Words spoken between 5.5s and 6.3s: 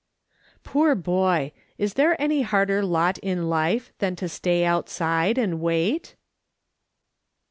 wait